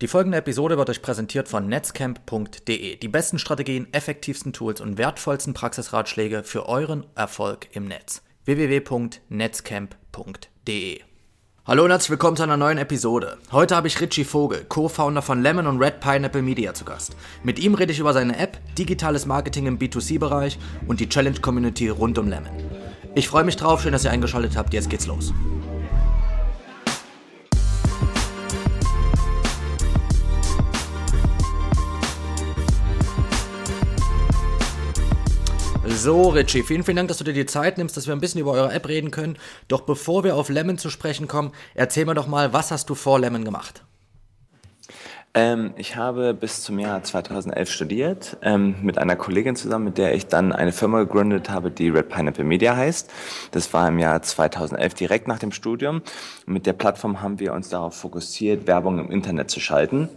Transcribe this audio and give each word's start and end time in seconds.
Die 0.00 0.08
folgende 0.08 0.38
Episode 0.38 0.76
wird 0.76 0.90
euch 0.90 1.02
präsentiert 1.02 1.46
von 1.46 1.68
netzcamp.de. 1.68 2.96
Die 2.96 3.08
besten 3.08 3.38
Strategien, 3.38 3.86
effektivsten 3.92 4.52
Tools 4.52 4.80
und 4.80 4.98
wertvollsten 4.98 5.54
Praxisratschläge 5.54 6.42
für 6.42 6.68
euren 6.68 7.06
Erfolg 7.14 7.68
im 7.76 7.86
Netz. 7.86 8.22
www.netzcamp.de 8.44 11.00
Hallo 11.66 11.84
und 11.84 11.90
herzlich 11.90 12.10
willkommen 12.10 12.36
zu 12.36 12.42
einer 12.42 12.56
neuen 12.56 12.78
Episode. 12.78 13.38
Heute 13.52 13.76
habe 13.76 13.86
ich 13.86 14.00
Richie 14.00 14.24
Vogel, 14.24 14.64
Co-Founder 14.68 15.22
von 15.22 15.40
Lemon 15.40 15.68
und 15.68 15.80
Red 15.80 16.00
Pineapple 16.00 16.42
Media 16.42 16.74
zu 16.74 16.84
Gast. 16.84 17.16
Mit 17.44 17.60
ihm 17.60 17.74
rede 17.74 17.92
ich 17.92 18.00
über 18.00 18.12
seine 18.12 18.36
App, 18.36 18.58
digitales 18.76 19.26
Marketing 19.26 19.66
im 19.66 19.78
B2C-Bereich 19.78 20.58
und 20.88 20.98
die 20.98 21.08
Challenge-Community 21.08 21.88
rund 21.88 22.18
um 22.18 22.26
Lemon. 22.28 22.50
Ich 23.14 23.28
freue 23.28 23.44
mich 23.44 23.54
drauf, 23.56 23.80
schön, 23.80 23.92
dass 23.92 24.04
ihr 24.04 24.10
eingeschaltet 24.10 24.56
habt. 24.56 24.74
Jetzt 24.74 24.90
geht's 24.90 25.06
los. 25.06 25.32
So, 35.96 36.28
Richie, 36.30 36.64
vielen, 36.64 36.82
vielen 36.82 36.96
Dank, 36.96 37.08
dass 37.08 37.18
du 37.18 37.24
dir 37.24 37.32
die 37.32 37.46
Zeit 37.46 37.78
nimmst, 37.78 37.96
dass 37.96 38.06
wir 38.06 38.14
ein 38.14 38.20
bisschen 38.20 38.40
über 38.40 38.50
eure 38.50 38.72
App 38.72 38.88
reden 38.88 39.10
können. 39.10 39.38
Doch 39.68 39.82
bevor 39.82 40.24
wir 40.24 40.36
auf 40.36 40.48
Lemon 40.48 40.76
zu 40.76 40.90
sprechen 40.90 41.28
kommen, 41.28 41.52
erzähl 41.74 42.04
mir 42.04 42.14
doch 42.14 42.26
mal, 42.26 42.52
was 42.52 42.70
hast 42.70 42.90
du 42.90 42.94
vor 42.94 43.20
Lemon 43.20 43.44
gemacht? 43.44 43.84
Ähm, 45.34 45.72
ich 45.76 45.96
habe 45.96 46.34
bis 46.34 46.62
zum 46.62 46.78
Jahr 46.78 47.02
2011 47.02 47.70
studiert, 47.70 48.36
ähm, 48.42 48.74
mit 48.82 48.98
einer 48.98 49.16
Kollegin 49.16 49.56
zusammen, 49.56 49.86
mit 49.86 49.98
der 49.98 50.14
ich 50.14 50.26
dann 50.26 50.52
eine 50.52 50.72
Firma 50.72 50.98
gegründet 50.98 51.48
habe, 51.48 51.70
die 51.70 51.88
Red 51.88 52.08
Pineapple 52.08 52.44
Media 52.44 52.76
heißt. 52.76 53.10
Das 53.52 53.72
war 53.72 53.88
im 53.88 53.98
Jahr 53.98 54.20
2011 54.20 54.94
direkt 54.94 55.28
nach 55.28 55.38
dem 55.38 55.52
Studium. 55.52 56.02
Mit 56.44 56.66
der 56.66 56.72
Plattform 56.74 57.22
haben 57.22 57.38
wir 57.38 57.52
uns 57.52 57.68
darauf 57.68 57.94
fokussiert, 57.94 58.66
Werbung 58.66 58.98
im 58.98 59.10
Internet 59.10 59.50
zu 59.50 59.60
schalten. 59.60 60.08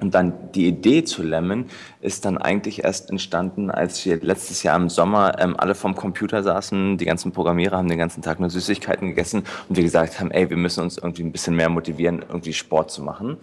Und 0.00 0.14
dann 0.14 0.52
die 0.52 0.66
Idee 0.66 1.04
zu 1.04 1.22
Lemon 1.22 1.66
ist 2.00 2.24
dann 2.24 2.38
eigentlich 2.38 2.84
erst 2.84 3.10
entstanden, 3.10 3.70
als 3.70 4.04
wir 4.04 4.20
letztes 4.20 4.62
Jahr 4.62 4.76
im 4.76 4.88
Sommer 4.88 5.38
ähm, 5.38 5.54
alle 5.58 5.74
vom 5.74 5.94
Computer 5.94 6.42
saßen, 6.42 6.98
die 6.98 7.04
ganzen 7.04 7.32
Programmierer 7.32 7.76
haben 7.76 7.88
den 7.88 7.98
ganzen 7.98 8.22
Tag 8.22 8.40
nur 8.40 8.50
Süßigkeiten 8.50 9.08
gegessen 9.08 9.44
und 9.68 9.76
wir 9.76 9.82
gesagt 9.82 10.20
haben, 10.20 10.30
ey, 10.30 10.48
wir 10.50 10.56
müssen 10.56 10.82
uns 10.82 10.98
irgendwie 10.98 11.22
ein 11.22 11.32
bisschen 11.32 11.56
mehr 11.56 11.68
motivieren, 11.68 12.24
irgendwie 12.28 12.52
Sport 12.52 12.90
zu 12.90 13.02
machen. 13.02 13.38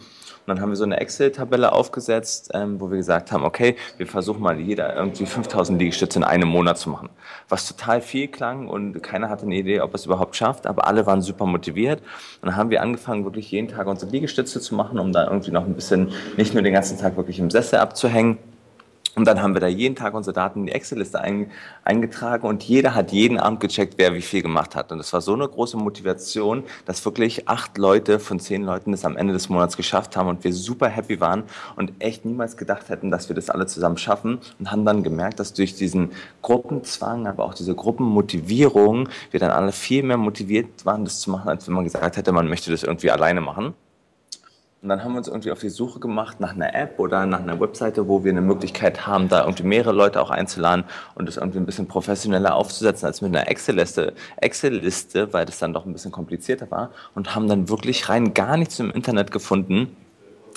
Und 0.46 0.56
dann 0.56 0.62
haben 0.62 0.70
wir 0.70 0.76
so 0.76 0.84
eine 0.84 1.00
Excel-Tabelle 1.00 1.72
aufgesetzt, 1.72 2.52
ähm, 2.54 2.80
wo 2.80 2.92
wir 2.92 2.98
gesagt 2.98 3.32
haben, 3.32 3.44
okay, 3.44 3.76
wir 3.98 4.06
versuchen 4.06 4.42
mal 4.42 4.60
jeder 4.60 4.96
irgendwie 4.96 5.26
5000 5.26 5.80
Liegestütze 5.80 6.20
in 6.20 6.24
einem 6.24 6.48
Monat 6.48 6.78
zu 6.78 6.90
machen. 6.92 7.10
Was 7.50 7.68
total 7.68 8.00
viel 8.00 8.28
klang 8.28 8.68
und 8.68 9.02
keiner 9.02 9.30
hatte 9.30 9.46
eine 9.46 9.56
Idee, 9.56 9.82
ob 9.82 9.96
es 9.96 10.06
überhaupt 10.06 10.36
schafft, 10.36 10.68
aber 10.68 10.86
alle 10.88 11.08
waren 11.08 11.24
super 11.24 11.48
motiviert. 11.48 12.02
Und 12.42 12.50
dann 12.50 12.56
haben 12.56 12.70
wir 12.70 12.84
angefangen, 12.84 13.26
wirklich 13.26 13.50
jeden 13.50 13.70
Tag 13.70 13.88
unsere 13.88 14.12
Liegestütze 14.12 14.62
zu 14.62 14.76
machen, 14.76 15.00
um 15.00 15.12
da 15.12 15.26
irgendwie 15.26 15.52
noch 15.52 15.66
ein 15.66 15.74
bisschen, 15.74 16.12
nicht 16.38 16.54
nur 16.54 16.62
den 16.62 16.74
ganzen 16.74 17.00
Tag 17.00 17.18
wirklich 17.18 17.40
im 17.40 17.50
Sessel 17.50 17.80
abzuhängen, 17.80 18.38
und 19.16 19.26
dann 19.26 19.42
haben 19.42 19.54
wir 19.54 19.62
da 19.62 19.68
jeden 19.68 19.96
Tag 19.96 20.14
unsere 20.14 20.34
Daten 20.34 20.62
in 20.62 20.66
die 20.68 20.72
Excel-Liste 20.74 21.22
ein, 21.22 21.50
eingetragen 21.84 22.46
und 22.48 22.64
jeder 22.64 22.94
hat 22.96 23.12
jeden 23.12 23.40
Abend 23.40 23.62
gecheckt, 23.62 23.96
wer 23.98 24.14
wie 24.14 24.22
viel 24.22 24.42
gemacht 24.42 24.76
hat. 24.76 24.92
Und 24.92 24.98
das 24.98 25.14
war 25.14 25.22
so 25.22 25.34
eine 25.34 25.48
große 25.48 25.78
Motivation, 25.78 26.64
dass 26.86 27.04
wirklich 27.06 27.48
acht 27.48 27.78
Leute 27.78 28.20
von 28.20 28.40
zehn 28.40 28.64
Leuten 28.64 28.92
das 28.92 29.06
am 29.06 29.16
Ende 29.16 29.34
des 29.34 29.48
Monats 29.48 29.78
geschafft 29.78 30.18
haben 30.18 30.28
und 30.28 30.44
wir 30.44 30.52
super 30.52 30.90
happy 30.90 31.22
waren 31.22 31.44
und 31.78 31.94
echt 32.00 32.26
niemals 32.26 32.58
gedacht 32.58 32.90
hätten, 32.90 33.10
dass 33.10 33.30
wir 33.30 33.36
das 33.36 33.50
alle 33.50 33.68
zusammen 33.68 33.98
schaffen 33.98 34.40
und 34.60 34.72
haben 34.72 34.86
dann 34.86 35.04
gemerkt, 35.04 35.40
dass 35.40 35.54
durch 35.54 35.76
diesen 35.76 36.12
Gruppenzwang, 36.42 37.28
aber 37.28 37.46
auch 37.46 37.54
diese 37.54 37.74
Gruppenmotivierung 37.74 39.08
wir 39.32 39.40
dann 39.40 39.52
alle 39.52 39.72
viel 39.72 40.04
mehr 40.04 40.18
motiviert 40.18 40.86
waren, 40.86 41.06
das 41.06 41.22
zu 41.22 41.32
machen, 41.32 41.50
als 41.50 41.68
wenn 41.68 41.76
man 41.76 41.86
gesagt 41.86 42.18
hätte, 42.18 42.32
man 42.32 42.50
möchte 42.50 42.72
das 42.72 42.84
irgendwie 42.84 43.12
alleine 43.12 43.40
machen. 43.42 43.74
Und 44.86 44.89
dann 44.89 45.03
haben 45.03 45.14
wir 45.14 45.17
uns 45.17 45.28
irgendwie 45.28 45.52
auf 45.52 45.61
die 45.61 45.69
Suche 45.69 46.00
gemacht 46.00 46.39
nach 46.39 46.53
einer 46.53 46.75
App 46.75 47.00
oder 47.00 47.25
nach 47.25 47.39
einer 47.39 47.59
Webseite, 47.59 48.08
wo 48.08 48.23
wir 48.23 48.31
eine 48.31 48.41
Möglichkeit 48.41 49.08
haben, 49.08 49.30
da 49.30 49.41
irgendwie 49.41 49.64
mehrere 49.64 49.94
Leute 49.94 50.22
auch 50.22 50.30
einzuladen 50.30 50.86
und 51.16 51.28
das 51.28 51.38
irgendwie 51.38 51.58
ein 51.58 51.66
bisschen 51.66 51.88
professioneller 51.88 52.53
aufzusetzen 52.53 53.08
als 53.08 53.19
mit 53.19 53.36
einer 53.36 53.50
Excel-Liste, 53.50 54.13
Excel-Liste, 54.38 55.34
weil 55.34 55.47
das 55.47 55.57
dann 55.57 55.74
doch 55.74 55.88
ein 55.88 55.91
bisschen 55.91 56.12
komplizierter 56.12 56.69
war. 56.69 56.91
Und 57.16 57.34
haben 57.34 57.47
dann 57.47 57.68
wirklich 57.68 58.09
rein 58.09 58.35
gar 58.35 58.57
nichts 58.57 58.79
im 58.79 58.91
Internet 58.91 59.31
gefunden, 59.31 59.97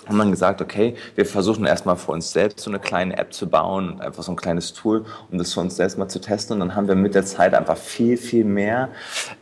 haben 0.09 0.19
dann 0.19 0.31
gesagt, 0.31 0.61
okay, 0.61 0.95
wir 1.15 1.27
versuchen 1.27 1.65
erstmal 1.67 1.97
für 1.97 2.13
uns 2.13 2.33
selbst 2.33 2.61
so 2.61 2.71
eine 2.71 2.79
kleine 2.79 3.17
App 3.17 3.33
zu 3.33 3.49
bauen 3.49 4.01
einfach 4.01 4.23
so 4.23 4.33
ein 4.33 4.37
kleines 4.37 4.73
Tool, 4.73 5.05
um 5.31 5.39
das 5.39 5.53
für 5.53 5.61
uns 5.61 5.77
selbst 5.77 5.99
mal 5.99 6.09
zu 6.09 6.21
testen. 6.21 6.55
Und 6.55 6.61
dann 6.61 6.75
haben 6.75 6.89
wir 6.89 6.95
mit 6.95 7.15
der 7.15 7.25
Zeit 7.25 7.55
einfach 7.55 7.77
viel, 7.77 8.17
viel 8.17 8.45
mehr 8.45 8.89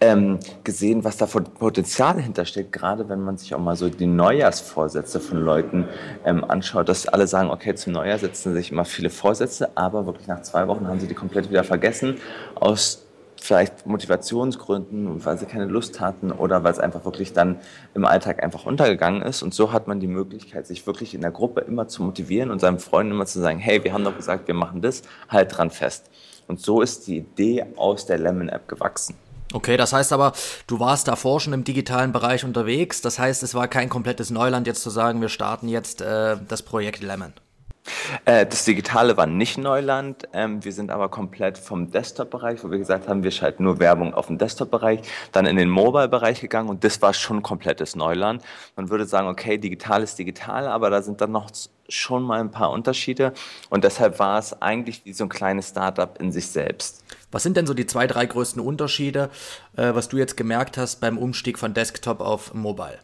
ähm, 0.01 0.39
gesehen, 0.65 1.05
was 1.05 1.17
da 1.17 1.27
für 1.27 1.41
Potenzial 1.41 2.21
hintersteckt, 2.21 2.73
gerade 2.73 3.09
wenn 3.09 3.21
man 3.21 3.39
sich 3.39 3.55
auch 3.55 3.61
mal 3.61 3.77
so 3.77 3.89
die 3.89 4.07
Neujahrsvorsätze 4.07 5.21
von 5.21 5.39
Leuten 5.39 5.87
ähm, 6.25 6.45
anschaut, 6.45 6.89
dass 6.89 7.07
alle 7.07 7.27
sagen, 7.27 7.51
okay, 7.51 7.75
zum 7.75 7.93
Neujahr 7.93 8.19
setzen 8.19 8.55
sich 8.55 8.73
immer 8.73 8.85
viele 8.85 9.11
Vorsätze, 9.11 9.71
aber 9.77 10.07
wirklich 10.07 10.27
nach 10.27 10.43
zwei 10.43 10.67
Wochen 10.69 10.87
haben 10.89 11.01
sie 11.01 11.07
die 11.07 11.15
komplett 11.15 11.51
wieder 11.51 11.65
vergessen. 11.65 12.17
Aus 12.55 13.06
vielleicht 13.41 13.87
Motivationsgründen, 13.87 15.25
weil 15.25 15.39
sie 15.39 15.47
keine 15.47 15.67
Lust 15.67 16.01
hatten 16.01 16.33
oder 16.33 16.65
weil 16.65 16.73
es 16.73 16.79
einfach 16.79 17.05
wirklich 17.05 17.33
dann 17.33 17.59
im 17.95 18.05
Alltag 18.05 18.43
einfach 18.43 18.67
untergegangen 18.67 19.23
ist. 19.23 19.43
Und 19.43 19.55
so 19.55 19.73
hat 19.73 19.89
man 19.89 20.01
die 20.01 20.07
Möglichkeit, 20.07 20.67
sich 20.67 20.87
wirklich 20.87 21.15
in 21.15 21.21
der 21.21 21.31
Gruppe 21.31 21.61
immer 21.61 21.89
zu 21.89 22.03
motivieren 22.03 22.51
und 22.51 22.61
seinen 22.61 22.79
Freunden 22.79 23.13
immer 23.13 23.27
zu 23.27 23.41
sagen, 23.41 23.59
hey, 23.59 23.83
wir 23.85 23.93
haben 23.93 24.05
doch 24.05 24.17
gesagt, 24.17 24.49
wir 24.49 24.55
machen 24.55 24.83
das, 24.83 25.03
halt 25.29 25.57
dran 25.57 25.71
fest. 25.71 26.11
Und 26.49 26.61
so 26.61 26.81
ist 26.81 27.07
die 27.07 27.19
Idee 27.19 27.67
aus 27.77 28.07
der 28.07 28.19
Lemon 28.19 28.49
App 28.49 28.69
gewachsen. 28.69 29.17
Okay, 29.53 29.77
das 29.77 29.93
heißt 29.93 30.13
aber, 30.13 30.33
du 30.67 30.81
warst 30.81 31.09
davor 31.09 31.41
schon 31.41 31.53
im 31.53 31.65
digitalen 31.65 32.13
Bereich 32.13 32.45
unterwegs. 32.45 33.01
Das 33.01 33.19
heißt, 33.19 33.43
es 33.43 33.55
war 33.55 33.69
kein 33.69 33.89
komplettes 33.89 34.31
Neuland, 34.31 34.67
jetzt 34.67 34.83
zu 34.83 34.91
sagen, 34.91 35.21
wir 35.21 35.29
starten 35.29 35.69
jetzt 35.69 36.01
äh, 36.03 36.37
das 36.49 36.63
Projekt 36.63 37.03
Lemon. 37.03 37.33
Äh, 38.25 38.47
das 38.47 38.65
Digitale 38.65 39.17
war 39.17 39.27
nicht 39.27 39.59
Neuland. 39.59 40.29
Ähm, 40.33 40.65
wir 40.65 40.73
sind 40.73 40.91
aber 40.91 41.09
komplett 41.09 41.59
vom 41.59 41.91
Desktop-Bereich, 41.91 42.63
wo 42.65 42.71
wir 42.71 42.79
gesagt 42.79 43.09
haben, 43.09 43.23
wir 43.23 43.31
schalten 43.31 43.65
nur 43.65 43.79
Werbung 43.79 44.15
auf 44.15 44.27
den 44.27 44.39
Desktop-Bereich, 44.39 45.01
dann 45.33 45.47
in 45.47 45.57
den 45.57 45.69
Mobile-Bereich 45.69 46.41
gegangen 46.41 46.69
und 46.69 46.85
das 46.85 47.01
war 47.03 47.15
schon 47.15 47.43
komplettes 47.43 47.97
Neuland. 47.97 48.43
Man 48.77 48.91
würde 48.91 49.05
sagen, 49.05 49.29
okay, 49.29 49.59
digital 49.59 50.03
ist 50.03 50.19
digital, 50.19 50.67
aber 50.69 50.91
da 50.91 51.03
sind 51.03 51.21
dann 51.21 51.33
noch 51.33 51.51
schon 51.89 52.23
mal 52.23 52.41
ein 52.41 52.51
paar 52.51 52.71
Unterschiede 52.71 53.33
und 53.71 53.85
deshalb 53.85 54.19
war 54.19 54.39
es 54.39 54.61
eigentlich 54.61 55.05
wie 55.05 55.13
so 55.13 55.25
ein 55.25 55.29
kleines 55.29 55.69
Startup 55.69 56.21
in 56.21 56.33
sich 56.33 56.49
selbst. 56.49 57.05
Was 57.31 57.43
sind 57.43 57.57
denn 57.57 57.67
so 57.67 57.75
die 57.75 57.87
zwei, 57.87 58.07
drei 58.07 58.27
größten 58.27 58.61
Unterschiede, 58.61 59.31
äh, 59.77 59.95
was 59.95 60.09
du 60.09 60.17
jetzt 60.17 60.37
gemerkt 60.37 60.79
hast 60.79 61.01
beim 61.01 61.19
Umstieg 61.19 61.59
von 61.59 61.75
Desktop 61.75 62.21
auf 62.21 62.55
Mobile? 62.55 62.99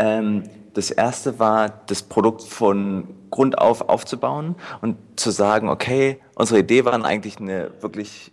Ähm, 0.00 0.44
das 0.74 0.90
erste 0.90 1.38
war, 1.38 1.68
das 1.86 2.02
Produkt 2.02 2.42
von 2.42 3.08
Grund 3.30 3.58
auf 3.58 3.88
aufzubauen 3.88 4.56
und 4.80 4.96
zu 5.16 5.30
sagen, 5.30 5.68
okay, 5.68 6.18
unsere 6.34 6.60
Idee 6.60 6.84
war 6.84 7.04
eigentlich 7.04 7.38
eine 7.38 7.70
wirklich 7.80 8.32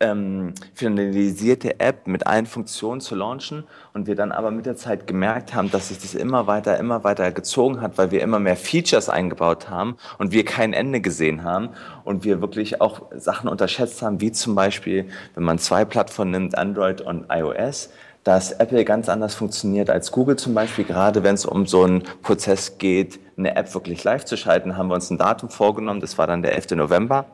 ähm, 0.00 0.54
finalisierte 0.74 1.80
App 1.80 2.06
mit 2.06 2.26
allen 2.26 2.46
Funktionen 2.46 3.00
zu 3.00 3.14
launchen 3.14 3.64
und 3.92 4.06
wir 4.06 4.14
dann 4.14 4.32
aber 4.32 4.50
mit 4.50 4.64
der 4.64 4.76
Zeit 4.76 5.06
gemerkt 5.06 5.54
haben, 5.54 5.70
dass 5.70 5.88
sich 5.88 5.98
das 5.98 6.14
immer 6.14 6.46
weiter, 6.46 6.78
immer 6.78 7.04
weiter 7.04 7.32
gezogen 7.32 7.80
hat, 7.80 7.98
weil 7.98 8.10
wir 8.10 8.22
immer 8.22 8.38
mehr 8.38 8.56
Features 8.56 9.08
eingebaut 9.08 9.68
haben 9.68 9.96
und 10.18 10.32
wir 10.32 10.44
kein 10.44 10.72
Ende 10.72 11.00
gesehen 11.00 11.42
haben 11.42 11.70
und 12.04 12.24
wir 12.24 12.40
wirklich 12.40 12.80
auch 12.80 13.02
Sachen 13.14 13.48
unterschätzt 13.48 14.00
haben, 14.02 14.20
wie 14.20 14.32
zum 14.32 14.54
Beispiel, 14.54 15.08
wenn 15.34 15.42
man 15.42 15.58
zwei 15.58 15.84
Plattformen 15.84 16.30
nimmt, 16.30 16.56
Android 16.56 17.00
und 17.00 17.26
iOS, 17.30 17.90
dass 18.28 18.52
Apple 18.52 18.84
ganz 18.84 19.08
anders 19.08 19.34
funktioniert 19.34 19.88
als 19.88 20.12
Google 20.12 20.36
zum 20.36 20.52
Beispiel. 20.52 20.84
Gerade 20.84 21.22
wenn 21.22 21.34
es 21.34 21.46
um 21.46 21.64
so 21.64 21.84
einen 21.84 22.02
Prozess 22.20 22.76
geht, 22.76 23.18
eine 23.38 23.56
App 23.56 23.72
wirklich 23.72 24.04
live 24.04 24.26
zu 24.26 24.36
schalten, 24.36 24.76
haben 24.76 24.88
wir 24.88 24.96
uns 24.96 25.08
ein 25.08 25.16
Datum 25.16 25.48
vorgenommen. 25.48 26.00
Das 26.00 26.18
war 26.18 26.26
dann 26.26 26.42
der 26.42 26.54
11. 26.54 26.72
November. 26.72 27.24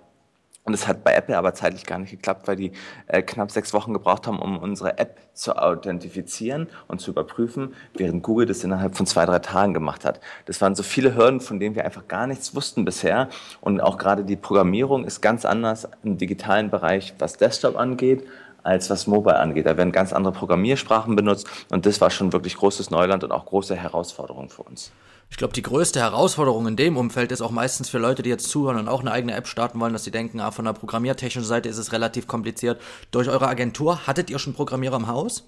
Und 0.62 0.72
es 0.72 0.86
hat 0.86 1.02
bei 1.02 1.12
Apple 1.12 1.36
aber 1.36 1.52
zeitlich 1.52 1.84
gar 1.84 1.98
nicht 1.98 2.12
geklappt, 2.12 2.46
weil 2.46 2.54
die 2.54 2.70
äh, 3.08 3.22
knapp 3.22 3.50
sechs 3.50 3.74
Wochen 3.74 3.92
gebraucht 3.92 4.28
haben, 4.28 4.38
um 4.38 4.56
unsere 4.56 4.96
App 4.96 5.18
zu 5.32 5.56
authentifizieren 5.56 6.68
und 6.86 7.00
zu 7.00 7.10
überprüfen, 7.10 7.74
während 7.94 8.22
Google 8.22 8.46
das 8.46 8.62
innerhalb 8.62 8.96
von 8.96 9.04
zwei, 9.04 9.26
drei 9.26 9.40
Tagen 9.40 9.74
gemacht 9.74 10.04
hat. 10.04 10.20
Das 10.44 10.60
waren 10.60 10.76
so 10.76 10.84
viele 10.84 11.16
Hürden, 11.16 11.40
von 11.40 11.58
denen 11.58 11.74
wir 11.74 11.84
einfach 11.84 12.06
gar 12.06 12.28
nichts 12.28 12.54
wussten 12.54 12.84
bisher. 12.84 13.30
Und 13.60 13.80
auch 13.80 13.98
gerade 13.98 14.22
die 14.22 14.36
Programmierung 14.36 15.04
ist 15.04 15.20
ganz 15.20 15.44
anders 15.44 15.88
im 16.04 16.18
digitalen 16.18 16.70
Bereich, 16.70 17.14
was 17.18 17.36
Desktop 17.36 17.76
angeht, 17.76 18.24
als 18.64 18.90
was 18.90 19.06
Mobile 19.06 19.38
angeht. 19.38 19.66
Da 19.66 19.76
werden 19.76 19.92
ganz 19.92 20.12
andere 20.12 20.32
Programmiersprachen 20.32 21.14
benutzt 21.14 21.46
und 21.70 21.86
das 21.86 22.00
war 22.00 22.10
schon 22.10 22.32
wirklich 22.32 22.56
großes 22.56 22.90
Neuland 22.90 23.22
und 23.22 23.32
auch 23.32 23.46
große 23.46 23.76
Herausforderung 23.76 24.50
für 24.50 24.62
uns. 24.62 24.90
Ich 25.30 25.36
glaube, 25.36 25.52
die 25.52 25.62
größte 25.62 26.00
Herausforderung 26.00 26.66
in 26.68 26.76
dem 26.76 26.96
Umfeld 26.96 27.32
ist 27.32 27.40
auch 27.40 27.50
meistens 27.50 27.88
für 27.88 27.98
Leute, 27.98 28.22
die 28.22 28.30
jetzt 28.30 28.48
zuhören 28.48 28.78
und 28.78 28.88
auch 28.88 29.00
eine 29.00 29.10
eigene 29.10 29.34
App 29.34 29.46
starten 29.46 29.80
wollen, 29.80 29.92
dass 29.92 30.04
sie 30.04 30.10
denken, 30.10 30.40
ah, 30.40 30.50
von 30.50 30.64
der 30.64 30.74
programmiertechnischen 30.74 31.46
Seite 31.46 31.68
ist 31.68 31.78
es 31.78 31.92
relativ 31.92 32.26
kompliziert. 32.26 32.80
Durch 33.10 33.28
eure 33.28 33.48
Agentur 33.48 34.06
hattet 34.06 34.30
ihr 34.30 34.38
schon 34.38 34.54
Programmierer 34.54 34.96
im 34.96 35.08
Haus? 35.08 35.44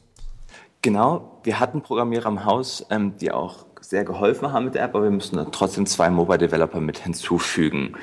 Genau, 0.83 1.41
wir 1.45 1.61
hatten 1.61 1.83
Programmierer 1.83 2.29
im 2.29 2.45
Haus, 2.45 2.85
ähm, 2.91 3.17
die 3.19 3.31
auch 3.31 3.67
sehr 3.81 4.05
geholfen 4.05 4.53
haben 4.53 4.65
mit 4.65 4.75
der 4.75 4.83
App, 4.83 4.95
aber 4.95 5.05
wir 5.05 5.11
müssen 5.11 5.47
trotzdem 5.53 5.87
zwei 5.87 6.11
Mobile 6.11 6.39
Developer 6.39 6.81
mit 6.81 6.99
hinzufügen. 6.99 7.95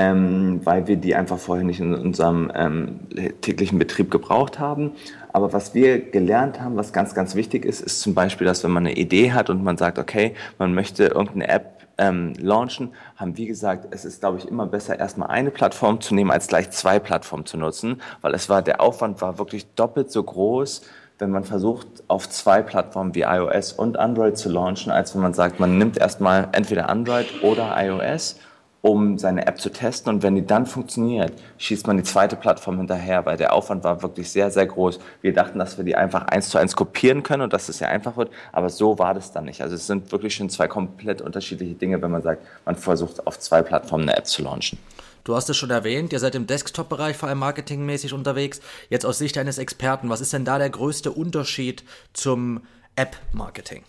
Ähm, 0.00 0.60
weil 0.64 0.86
wir 0.86 0.96
die 0.96 1.14
einfach 1.14 1.38
vorher 1.38 1.64
nicht 1.64 1.78
in 1.78 1.94
unserem 1.94 2.50
ähm, 2.54 3.00
täglichen 3.42 3.78
Betrieb 3.78 4.10
gebraucht 4.10 4.58
haben. 4.58 4.92
Aber 5.32 5.52
was 5.52 5.74
wir 5.74 6.00
gelernt 6.00 6.58
haben, 6.60 6.76
was 6.76 6.94
ganz, 6.94 7.14
ganz 7.14 7.34
wichtig 7.34 7.66
ist, 7.66 7.82
ist 7.82 8.00
zum 8.00 8.14
Beispiel, 8.14 8.46
dass 8.46 8.64
wenn 8.64 8.70
man 8.70 8.86
eine 8.86 8.96
Idee 8.96 9.32
hat 9.32 9.50
und 9.50 9.62
man 9.62 9.76
sagt, 9.76 9.98
okay, 9.98 10.34
man 10.58 10.72
möchte 10.72 11.04
irgendeine 11.04 11.48
App 11.48 11.86
ähm, 11.98 12.32
launchen, 12.38 12.92
haben 13.16 13.36
wir 13.36 13.46
gesagt, 13.46 13.88
es 13.90 14.06
ist, 14.06 14.20
glaube 14.20 14.38
ich, 14.38 14.48
immer 14.48 14.64
besser, 14.64 14.98
erstmal 14.98 15.28
eine 15.28 15.50
Plattform 15.50 16.00
zu 16.00 16.14
nehmen, 16.14 16.30
als 16.30 16.46
gleich 16.46 16.70
zwei 16.70 16.98
Plattformen 16.98 17.44
zu 17.44 17.58
nutzen, 17.58 18.00
weil 18.22 18.32
es 18.32 18.48
war, 18.48 18.62
der 18.62 18.80
Aufwand 18.80 19.20
war 19.20 19.38
wirklich 19.38 19.66
doppelt 19.74 20.10
so 20.10 20.22
groß, 20.22 20.80
wenn 21.18 21.30
man 21.30 21.44
versucht, 21.44 21.86
auf 22.08 22.30
zwei 22.30 22.62
Plattformen 22.62 23.14
wie 23.14 23.22
iOS 23.22 23.74
und 23.74 23.98
Android 23.98 24.38
zu 24.38 24.48
launchen, 24.48 24.90
als 24.90 25.14
wenn 25.14 25.20
man 25.20 25.34
sagt, 25.34 25.60
man 25.60 25.76
nimmt 25.76 25.98
erstmal 25.98 26.48
entweder 26.52 26.88
Android 26.88 27.26
oder 27.42 27.74
iOS 27.76 28.36
um 28.82 29.18
seine 29.18 29.46
App 29.46 29.60
zu 29.60 29.70
testen. 29.70 30.12
Und 30.12 30.22
wenn 30.22 30.34
die 30.34 30.46
dann 30.46 30.66
funktioniert, 30.66 31.32
schießt 31.58 31.86
man 31.86 31.96
die 31.96 32.02
zweite 32.02 32.36
Plattform 32.36 32.78
hinterher, 32.78 33.26
weil 33.26 33.36
der 33.36 33.52
Aufwand 33.52 33.84
war 33.84 34.02
wirklich 34.02 34.30
sehr, 34.30 34.50
sehr 34.50 34.66
groß. 34.66 34.98
Wir 35.20 35.32
dachten, 35.32 35.58
dass 35.58 35.76
wir 35.76 35.84
die 35.84 35.96
einfach 35.96 36.26
eins 36.26 36.48
zu 36.48 36.58
eins 36.58 36.74
kopieren 36.76 37.22
können 37.22 37.42
und 37.42 37.52
dass 37.52 37.68
es 37.68 37.80
ja 37.80 37.88
einfach 37.88 38.16
wird, 38.16 38.30
aber 38.52 38.70
so 38.70 38.98
war 38.98 39.14
das 39.14 39.32
dann 39.32 39.44
nicht. 39.44 39.60
Also 39.60 39.74
es 39.74 39.86
sind 39.86 40.12
wirklich 40.12 40.34
schon 40.34 40.48
zwei 40.48 40.68
komplett 40.68 41.20
unterschiedliche 41.20 41.74
Dinge, 41.74 42.00
wenn 42.00 42.10
man 42.10 42.22
sagt, 42.22 42.42
man 42.64 42.76
versucht 42.76 43.26
auf 43.26 43.38
zwei 43.38 43.62
Plattformen 43.62 44.08
eine 44.08 44.16
App 44.16 44.26
zu 44.26 44.42
launchen. 44.42 44.78
Du 45.24 45.36
hast 45.36 45.50
es 45.50 45.56
schon 45.56 45.70
erwähnt, 45.70 46.14
ihr 46.14 46.18
seid 46.18 46.34
im 46.34 46.46
Desktop-Bereich 46.46 47.16
vor 47.16 47.28
allem 47.28 47.38
marketingmäßig 47.38 48.14
unterwegs. 48.14 48.60
Jetzt 48.88 49.04
aus 49.04 49.18
Sicht 49.18 49.36
eines 49.36 49.58
Experten, 49.58 50.08
was 50.08 50.22
ist 50.22 50.32
denn 50.32 50.46
da 50.46 50.58
der 50.58 50.70
größte 50.70 51.12
Unterschied 51.12 51.84
zum 52.14 52.62
App-Marketing? 52.96 53.84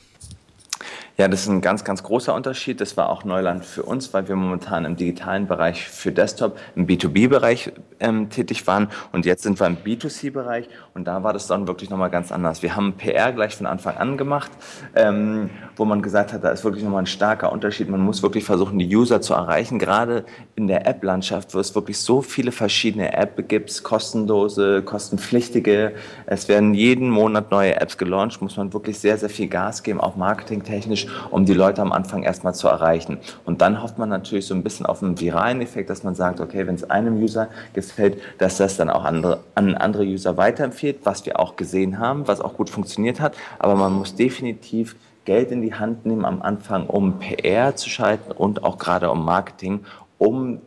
Ja, 1.21 1.27
das 1.27 1.41
ist 1.41 1.49
ein 1.49 1.61
ganz, 1.61 1.83
ganz 1.83 2.01
großer 2.01 2.33
Unterschied. 2.33 2.81
Das 2.81 2.97
war 2.97 3.07
auch 3.09 3.23
Neuland 3.25 3.63
für 3.63 3.83
uns, 3.83 4.11
weil 4.11 4.27
wir 4.27 4.35
momentan 4.35 4.85
im 4.85 4.95
digitalen 4.95 5.45
Bereich 5.45 5.87
für 5.87 6.11
Desktop, 6.11 6.57
im 6.75 6.87
B2B-Bereich 6.87 7.73
ähm, 7.99 8.31
tätig 8.31 8.65
waren. 8.65 8.89
Und 9.11 9.27
jetzt 9.27 9.43
sind 9.43 9.59
wir 9.59 9.67
im 9.67 9.77
B2C-Bereich. 9.77 10.67
Und 10.95 11.05
da 11.05 11.21
war 11.21 11.31
das 11.31 11.45
dann 11.45 11.67
wirklich 11.67 11.91
nochmal 11.91 12.09
ganz 12.09 12.31
anders. 12.31 12.63
Wir 12.63 12.75
haben 12.75 12.93
PR 12.93 13.33
gleich 13.33 13.55
von 13.55 13.67
Anfang 13.67 13.97
an 13.97 14.17
gemacht, 14.17 14.49
ähm, 14.95 15.51
wo 15.75 15.85
man 15.85 16.01
gesagt 16.01 16.33
hat, 16.33 16.43
da 16.43 16.49
ist 16.49 16.63
wirklich 16.63 16.83
nochmal 16.83 17.03
ein 17.03 17.05
starker 17.05 17.51
Unterschied. 17.51 17.87
Man 17.87 18.01
muss 18.01 18.23
wirklich 18.23 18.43
versuchen, 18.43 18.79
die 18.79 18.95
User 18.95 19.21
zu 19.21 19.35
erreichen. 19.35 19.77
Gerade 19.77 20.25
in 20.55 20.67
der 20.67 20.87
App-Landschaft, 20.87 21.53
wo 21.53 21.59
es 21.59 21.75
wirklich 21.75 21.99
so 21.99 22.23
viele 22.23 22.51
verschiedene 22.51 23.13
Apps 23.13 23.43
gibt, 23.47 23.83
kostenlose, 23.83 24.81
kostenpflichtige. 24.81 25.93
Es 26.25 26.47
werden 26.47 26.73
jeden 26.73 27.11
Monat 27.11 27.51
neue 27.51 27.79
Apps 27.79 27.99
gelauncht, 27.99 28.41
muss 28.41 28.57
man 28.57 28.73
wirklich 28.73 28.97
sehr, 28.97 29.19
sehr 29.19 29.29
viel 29.29 29.49
Gas 29.49 29.83
geben, 29.83 30.01
auch 30.01 30.15
marketingtechnisch 30.15 31.10
um 31.29 31.45
die 31.45 31.53
Leute 31.53 31.81
am 31.81 31.91
Anfang 31.91 32.23
erstmal 32.23 32.53
zu 32.53 32.67
erreichen. 32.67 33.19
Und 33.45 33.61
dann 33.61 33.81
hofft 33.81 33.97
man 33.97 34.09
natürlich 34.09 34.45
so 34.45 34.53
ein 34.53 34.63
bisschen 34.63 34.85
auf 34.85 35.01
einen 35.03 35.19
viralen 35.19 35.61
Effekt, 35.61 35.89
dass 35.89 36.03
man 36.03 36.15
sagt, 36.15 36.39
okay, 36.39 36.67
wenn 36.67 36.75
es 36.75 36.89
einem 36.89 37.17
User 37.21 37.49
gefällt, 37.73 38.21
dass 38.37 38.57
das 38.57 38.77
dann 38.77 38.89
auch 38.89 39.03
andere, 39.03 39.43
an 39.55 39.75
andere 39.75 40.03
User 40.03 40.37
weiterempfiehlt, 40.37 40.99
was 41.03 41.25
wir 41.25 41.39
auch 41.39 41.55
gesehen 41.55 41.99
haben, 41.99 42.27
was 42.27 42.41
auch 42.41 42.53
gut 42.53 42.69
funktioniert 42.69 43.19
hat. 43.19 43.35
Aber 43.59 43.75
man 43.75 43.93
muss 43.93 44.15
definitiv 44.15 44.95
Geld 45.25 45.51
in 45.51 45.61
die 45.61 45.73
Hand 45.73 46.05
nehmen 46.05 46.25
am 46.25 46.41
Anfang, 46.41 46.87
um 46.87 47.19
PR 47.19 47.75
zu 47.75 47.89
schalten 47.89 48.31
und 48.31 48.63
auch 48.63 48.77
gerade 48.77 49.11
um 49.11 49.23
Marketing, 49.23 49.85
um 50.17 50.59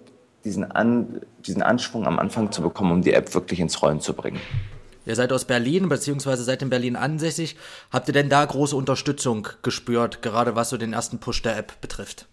diesen, 0.45 0.71
An, 0.71 1.21
diesen 1.45 1.63
Anschwung 1.63 2.07
am 2.07 2.19
Anfang 2.19 2.53
zu 2.53 2.63
bekommen, 2.63 2.93
um 2.93 3.03
die 3.03 3.13
App 3.13 3.35
wirklich 3.35 3.61
ins 3.61 3.83
Rollen 3.83 4.01
zu 4.01 4.13
bringen. 4.15 4.41
Ihr 5.07 5.17
seid 5.17 5.33
aus 5.33 5.45
Berlin, 5.45 5.89
beziehungsweise 5.89 6.45
seid 6.45 6.63
in 6.63 6.71
Berlin 6.71 6.97
ansässig. 6.97 7.57
Habt 7.91 8.09
ihr 8.09 8.15
denn 8.15 8.29
da 8.29 8.45
große 8.45 8.77
Unterstützung 8.77 9.49
gespürt, 9.63 10.23
gerade 10.23 10.57
was 10.57 10.71
so 10.71 10.77
den 10.77 10.93
ersten 10.93 11.19
Push 11.19 11.43
der 11.43 11.57
App 11.57 11.81
betrifft? 11.81 12.27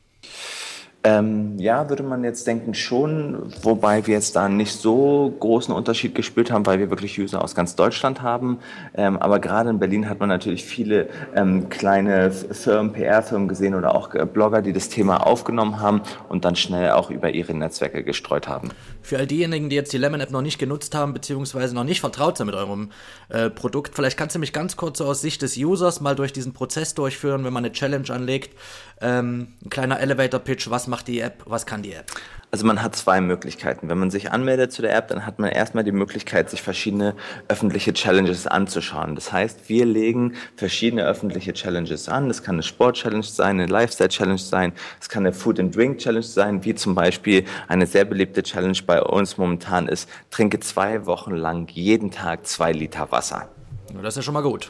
Ähm, 1.04 1.58
ja, 1.58 1.90
würde 1.90 2.04
man 2.04 2.24
jetzt 2.24 2.46
denken 2.46 2.76
schon, 2.76 3.52
wobei 3.64 4.06
wir 4.06 4.14
jetzt 4.14 4.36
da 4.36 4.48
nicht 4.48 4.74
so 4.74 5.34
großen 5.40 5.74
Unterschied 5.74 6.14
gespürt 6.14 6.52
haben, 6.52 6.64
weil 6.68 6.78
wir 6.78 6.92
wirklich 6.92 7.20
User 7.20 7.44
aus 7.44 7.56
ganz 7.56 7.76
Deutschland 7.76 8.22
haben. 8.22 8.60
Ähm, 8.94 9.18
aber 9.18 9.40
gerade 9.40 9.72
in 9.72 9.80
Berlin 9.80 10.08
hat 10.08 10.20
man 10.20 10.30
natürlich 10.30 10.64
viele 10.64 11.10
ähm, 11.36 11.70
kleine 11.70 12.30
Firmen, 12.30 12.94
PR-Firmen 12.94 13.48
gesehen 13.48 13.74
oder 13.74 13.96
auch 13.96 14.14
äh, 14.14 14.28
Blogger, 14.32 14.62
die 14.62 14.74
das 14.74 14.90
Thema 14.90 15.26
aufgenommen 15.26 15.80
haben 15.80 16.02
und 16.30 16.46
dann 16.46 16.56
schnell 16.56 16.92
auch 16.92 17.10
über 17.10 17.32
ihre 17.32 17.56
Netzwerke 17.56 18.04
gestreut 18.04 18.48
haben. 18.48 18.70
Für 19.02 19.18
all 19.18 19.26
diejenigen, 19.26 19.70
die 19.70 19.76
jetzt 19.76 19.94
die 19.94 19.98
Lemon 19.98 20.22
App 20.22 20.30
noch 20.30 20.44
nicht 20.44 20.60
genutzt 20.60 20.94
haben, 20.94 21.14
beziehungsweise 21.14 21.74
noch 21.74 21.84
nicht 21.84 22.02
vertraut 22.02 22.38
sind 22.38 22.46
mit 22.46 22.56
eurem 22.56 22.92
äh, 23.30 23.50
Produkt, 23.50 23.96
vielleicht 23.96 24.18
kannst 24.18 24.36
du 24.36 24.40
mich 24.40 24.54
ganz 24.54 24.78
kurz 24.78 25.00
so 25.00 25.06
aus 25.06 25.22
Sicht 25.22 25.42
des 25.42 25.58
Users 25.58 26.00
mal 26.00 26.16
durch 26.16 26.32
diesen 26.32 26.54
Prozess 26.54 26.94
durchführen, 26.94 27.44
wenn 27.44 27.54
man 27.54 27.66
eine 27.66 27.74
Challenge 27.74 28.08
anlegt. 28.12 28.56
Ähm, 29.02 29.48
ein 29.66 29.70
kleiner 29.72 30.00
Elevator-Pitch, 30.00 30.70
was 30.70 30.91
macht 30.92 31.08
die 31.08 31.22
App, 31.22 31.42
was 31.48 31.66
kann 31.66 31.82
die 31.82 31.94
App? 31.94 32.12
Also 32.52 32.66
man 32.66 32.84
hat 32.84 32.98
zwei 32.98 33.22
Möglichkeiten. 33.22 33.88
Wenn 33.88 33.98
man 33.98 34.12
sich 34.12 34.34
anmeldet 34.34 34.74
zu 34.74 34.82
der 34.82 34.94
App, 34.94 35.08
dann 35.08 35.26
hat 35.26 35.40
man 35.40 35.50
erstmal 35.50 35.86
die 35.86 35.94
Möglichkeit, 35.94 36.50
sich 36.50 36.62
verschiedene 36.62 37.16
öffentliche 37.48 37.94
Challenges 37.94 38.46
anzuschauen. 38.46 39.16
Das 39.16 39.32
heißt, 39.32 39.70
wir 39.70 39.86
legen 39.86 40.36
verschiedene 40.58 41.06
öffentliche 41.06 41.54
Challenges 41.54 42.10
an. 42.10 42.28
Das 42.28 42.44
kann 42.44 42.56
eine 42.56 42.64
Sport-Challenge 42.64 43.24
sein, 43.24 43.62
eine 43.62 43.68
Lifestyle-Challenge 43.68 44.38
sein, 44.38 44.74
es 45.00 45.08
kann 45.08 45.26
eine 45.26 45.34
Food-and-Drink-Challenge 45.34 46.24
sein, 46.24 46.66
wie 46.66 46.76
zum 46.76 46.94
Beispiel 46.94 47.46
eine 47.70 47.88
sehr 47.88 48.04
beliebte 48.04 48.44
Challenge 48.44 48.78
bei 48.86 49.02
uns 49.02 49.38
momentan 49.38 49.88
ist, 49.88 50.10
trinke 50.30 50.60
zwei 50.60 51.06
Wochen 51.06 51.34
lang 51.34 51.70
jeden 51.72 52.12
Tag 52.12 52.46
zwei 52.46 52.74
Liter 52.74 53.12
Wasser. 53.12 53.48
Das 53.94 54.10
ist 54.14 54.18
ja 54.18 54.22
schon 54.24 54.34
mal 54.34 54.44
gut. 54.44 54.70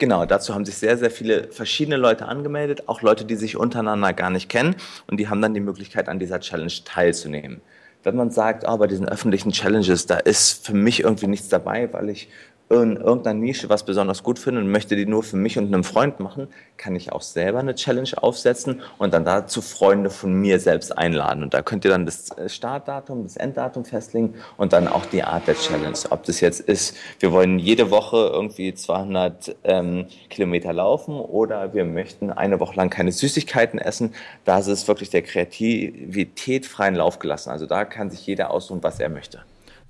Genau, 0.00 0.24
dazu 0.24 0.54
haben 0.54 0.64
sich 0.64 0.78
sehr, 0.78 0.96
sehr 0.96 1.10
viele 1.10 1.52
verschiedene 1.52 1.98
Leute 1.98 2.24
angemeldet, 2.24 2.88
auch 2.88 3.02
Leute, 3.02 3.26
die 3.26 3.36
sich 3.36 3.58
untereinander 3.58 4.14
gar 4.14 4.30
nicht 4.30 4.48
kennen 4.48 4.74
und 5.06 5.20
die 5.20 5.28
haben 5.28 5.42
dann 5.42 5.52
die 5.52 5.60
Möglichkeit, 5.60 6.08
an 6.08 6.18
dieser 6.18 6.40
Challenge 6.40 6.72
teilzunehmen. 6.86 7.60
Wenn 8.02 8.16
man 8.16 8.30
sagt, 8.30 8.64
oh, 8.66 8.78
bei 8.78 8.86
diesen 8.86 9.06
öffentlichen 9.06 9.52
Challenges, 9.52 10.06
da 10.06 10.16
ist 10.16 10.64
für 10.66 10.72
mich 10.72 11.00
irgendwie 11.00 11.26
nichts 11.26 11.50
dabei, 11.50 11.92
weil 11.92 12.08
ich 12.08 12.30
in 12.70 12.96
irgendeiner 12.96 13.38
Nische 13.38 13.68
was 13.68 13.84
besonders 13.84 14.22
gut 14.22 14.38
finde 14.38 14.60
und 14.60 14.70
möchte 14.70 14.94
die 14.94 15.04
nur 15.04 15.24
für 15.24 15.36
mich 15.36 15.58
und 15.58 15.74
einen 15.74 15.82
Freund 15.82 16.20
machen, 16.20 16.46
kann 16.76 16.94
ich 16.94 17.10
auch 17.10 17.20
selber 17.20 17.58
eine 17.58 17.74
Challenge 17.74 18.10
aufsetzen 18.16 18.80
und 18.96 19.12
dann 19.12 19.24
dazu 19.24 19.60
Freunde 19.60 20.08
von 20.08 20.32
mir 20.32 20.60
selbst 20.60 20.96
einladen. 20.96 21.42
Und 21.42 21.52
da 21.52 21.62
könnt 21.62 21.84
ihr 21.84 21.90
dann 21.90 22.06
das 22.06 22.30
äh, 22.38 22.48
Startdatum, 22.48 23.24
das 23.24 23.36
Enddatum 23.36 23.84
festlegen 23.84 24.34
und 24.56 24.72
dann 24.72 24.86
auch 24.86 25.04
die 25.06 25.24
Art 25.24 25.48
der 25.48 25.56
Challenge. 25.56 25.98
Ob 26.10 26.22
das 26.24 26.40
jetzt 26.40 26.60
ist, 26.60 26.96
wir 27.18 27.32
wollen 27.32 27.58
jede 27.58 27.90
Woche 27.90 28.30
irgendwie 28.32 28.72
200 28.72 29.56
ähm, 29.64 30.06
Kilometer 30.28 30.72
laufen 30.72 31.18
oder 31.18 31.74
wir 31.74 31.84
möchten 31.84 32.30
eine 32.30 32.60
Woche 32.60 32.76
lang 32.76 32.88
keine 32.88 33.10
Süßigkeiten 33.10 33.80
essen. 33.80 34.14
Da 34.44 34.60
ist 34.60 34.68
es 34.68 34.86
wirklich 34.86 35.10
der 35.10 35.22
Kreativität 35.22 36.66
freien 36.66 36.94
Lauf 36.94 37.18
gelassen. 37.18 37.50
Also 37.50 37.66
da 37.66 37.84
kann 37.84 38.10
sich 38.10 38.24
jeder 38.26 38.52
aussuchen, 38.52 38.82
was 38.82 39.00
er 39.00 39.08
möchte 39.08 39.40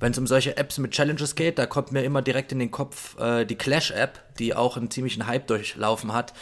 wenn 0.00 0.12
es 0.12 0.18
um 0.18 0.26
solche 0.26 0.56
Apps 0.56 0.78
mit 0.78 0.92
Challenges 0.92 1.34
geht, 1.34 1.58
da 1.58 1.66
kommt 1.66 1.92
mir 1.92 2.02
immer 2.02 2.22
direkt 2.22 2.52
in 2.52 2.58
den 2.58 2.70
Kopf 2.70 3.18
äh, 3.18 3.44
die 3.44 3.56
Clash-App, 3.56 4.36
die 4.38 4.54
auch 4.54 4.76
einen 4.76 4.90
ziemlichen 4.90 5.26
Hype 5.26 5.46
durchlaufen 5.46 6.12
hat. 6.12 6.32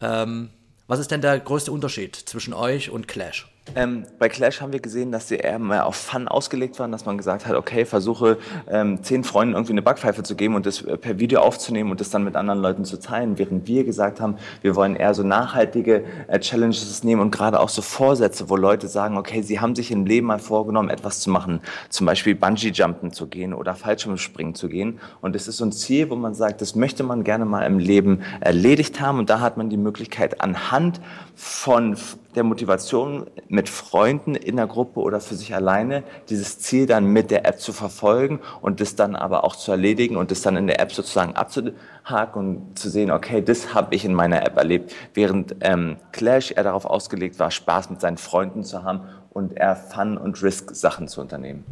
Ähm, 0.00 0.50
was 0.86 0.98
ist 0.98 1.10
denn 1.10 1.20
der 1.20 1.38
größte 1.38 1.70
Unterschied 1.70 2.16
zwischen 2.16 2.54
euch 2.54 2.90
und 2.90 3.06
Clash? 3.06 3.53
Ähm, 3.76 4.04
bei 4.18 4.28
Clash 4.28 4.60
haben 4.60 4.72
wir 4.72 4.80
gesehen, 4.80 5.10
dass 5.10 5.28
sie 5.28 5.36
eher 5.36 5.58
mehr 5.58 5.86
auf 5.86 5.96
Fun 5.96 6.28
ausgelegt 6.28 6.78
waren, 6.78 6.92
dass 6.92 7.06
man 7.06 7.16
gesagt 7.16 7.46
hat, 7.46 7.56
okay, 7.56 7.84
versuche 7.84 8.38
ähm, 8.68 9.02
zehn 9.02 9.24
Freunden 9.24 9.54
irgendwie 9.54 9.72
eine 9.72 9.82
Backpfeife 9.82 10.22
zu 10.22 10.36
geben 10.36 10.54
und 10.54 10.66
das 10.66 10.82
äh, 10.82 10.96
per 10.96 11.18
Video 11.18 11.40
aufzunehmen 11.40 11.90
und 11.90 11.98
das 11.98 12.10
dann 12.10 12.24
mit 12.24 12.36
anderen 12.36 12.60
Leuten 12.60 12.84
zu 12.84 13.00
teilen, 13.00 13.38
während 13.38 13.66
wir 13.66 13.84
gesagt 13.84 14.20
haben, 14.20 14.36
wir 14.62 14.76
wollen 14.76 14.96
eher 14.96 15.14
so 15.14 15.22
nachhaltige 15.22 16.04
äh, 16.28 16.38
Challenges 16.38 17.02
nehmen 17.04 17.22
und 17.22 17.30
gerade 17.30 17.58
auch 17.58 17.68
so 17.68 17.82
Vorsätze, 17.82 18.48
wo 18.48 18.56
Leute 18.56 18.86
sagen, 18.86 19.16
okay, 19.16 19.42
sie 19.42 19.58
haben 19.58 19.74
sich 19.74 19.90
im 19.90 20.06
Leben 20.06 20.26
mal 20.26 20.38
vorgenommen, 20.38 20.90
etwas 20.90 21.20
zu 21.20 21.30
machen, 21.30 21.60
zum 21.88 22.06
Beispiel 22.06 22.34
Bungee-Jumpen 22.34 23.12
zu 23.12 23.26
gehen 23.26 23.54
oder 23.54 23.74
Fallschirmspringen 23.74 24.54
zu 24.54 24.68
gehen. 24.68 25.00
Und 25.20 25.34
es 25.34 25.48
ist 25.48 25.56
so 25.56 25.64
ein 25.64 25.72
Ziel, 25.72 26.10
wo 26.10 26.16
man 26.16 26.34
sagt, 26.34 26.60
das 26.60 26.74
möchte 26.76 27.02
man 27.02 27.24
gerne 27.24 27.44
mal 27.44 27.62
im 27.62 27.78
Leben 27.78 28.20
erledigt 28.40 29.00
haben. 29.00 29.18
Und 29.18 29.30
da 29.30 29.40
hat 29.40 29.56
man 29.56 29.70
die 29.70 29.76
Möglichkeit 29.78 30.40
anhand 30.40 31.00
von 31.34 31.96
der 32.36 32.44
Motivation, 32.44 33.26
mit 33.48 33.68
Freunden 33.68 34.34
in 34.34 34.56
der 34.56 34.66
Gruppe 34.66 35.00
oder 35.00 35.20
für 35.20 35.34
sich 35.34 35.54
alleine 35.54 36.02
dieses 36.28 36.58
Ziel 36.58 36.86
dann 36.86 37.06
mit 37.06 37.30
der 37.30 37.46
App 37.46 37.60
zu 37.60 37.72
verfolgen 37.72 38.40
und 38.60 38.80
das 38.80 38.96
dann 38.96 39.16
aber 39.16 39.44
auch 39.44 39.56
zu 39.56 39.70
erledigen 39.70 40.16
und 40.16 40.30
das 40.30 40.42
dann 40.42 40.56
in 40.56 40.66
der 40.66 40.80
App 40.80 40.92
sozusagen 40.92 41.34
abzuhaken 41.36 42.34
und 42.34 42.78
zu 42.78 42.90
sehen, 42.90 43.10
okay, 43.10 43.42
das 43.42 43.74
habe 43.74 43.94
ich 43.94 44.04
in 44.04 44.14
meiner 44.14 44.44
App 44.44 44.56
erlebt, 44.56 44.94
während 45.14 45.56
ähm, 45.60 45.96
Clash 46.12 46.52
eher 46.52 46.64
darauf 46.64 46.84
ausgelegt 46.84 47.38
war, 47.38 47.50
Spaß 47.50 47.90
mit 47.90 48.00
seinen 48.00 48.18
Freunden 48.18 48.64
zu 48.64 48.82
haben 48.82 49.00
und 49.30 49.56
eher 49.56 49.76
Fun 49.76 50.16
und 50.16 50.42
Risk 50.42 50.74
Sachen 50.74 51.08
zu 51.08 51.20
unternehmen. 51.20 51.64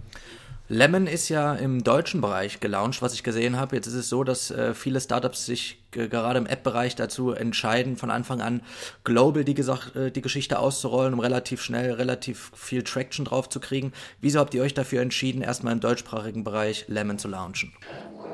Lemon 0.68 1.06
ist 1.06 1.28
ja 1.28 1.54
im 1.54 1.82
deutschen 1.82 2.20
Bereich 2.20 2.60
gelauncht, 2.60 3.02
was 3.02 3.14
ich 3.14 3.22
gesehen 3.22 3.58
habe. 3.58 3.76
Jetzt 3.76 3.88
ist 3.88 3.94
es 3.94 4.08
so, 4.08 4.24
dass 4.24 4.50
äh, 4.50 4.74
viele 4.74 5.00
Startups 5.00 5.44
sich 5.44 5.78
gerade 5.90 6.38
im 6.38 6.46
App-Bereich 6.46 6.94
dazu 6.94 7.32
entscheiden, 7.32 7.96
von 7.96 8.10
Anfang 8.10 8.40
an 8.40 8.62
global 9.04 9.44
die, 9.44 9.52
äh, 9.54 10.10
die 10.10 10.22
Geschichte 10.22 10.58
auszurollen, 10.58 11.14
um 11.14 11.20
relativ 11.20 11.62
schnell, 11.62 11.92
relativ 11.92 12.52
viel 12.54 12.84
Traction 12.84 13.24
drauf 13.24 13.48
zu 13.48 13.60
kriegen. 13.60 13.92
Wieso 14.20 14.38
habt 14.38 14.54
ihr 14.54 14.62
euch 14.62 14.72
dafür 14.72 15.02
entschieden, 15.02 15.42
erstmal 15.42 15.72
im 15.72 15.80
deutschsprachigen 15.80 16.44
Bereich 16.44 16.86
Lemon 16.88 17.18
zu 17.18 17.28
launchen? 17.28 17.72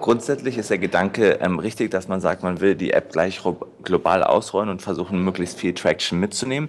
Grundsätzlich 0.01 0.59
ist 0.59 0.71
der 0.71 0.79
Gedanke 0.79 1.39
ähm, 1.41 1.59
richtig, 1.59 1.91
dass 1.91 2.07
man 2.07 2.21
sagt, 2.21 2.43
man 2.45 2.61
will 2.61 2.77
die 2.77 2.93
App 2.93 3.11
gleich 3.11 3.41
global 3.83 4.23
ausrollen 4.23 4.69
und 4.69 4.81
versuchen, 4.81 5.25
möglichst 5.25 5.59
viel 5.59 5.75
Traction 5.75 6.21
mitzunehmen. 6.21 6.69